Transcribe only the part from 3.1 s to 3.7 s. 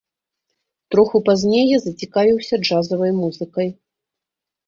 музыкай.